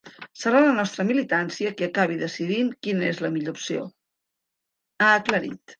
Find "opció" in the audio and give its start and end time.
3.59-3.87